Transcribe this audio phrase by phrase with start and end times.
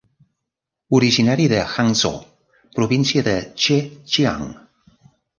[0.99, 2.15] Originari de Hangzhou,
[2.77, 4.49] província de Zhejiang.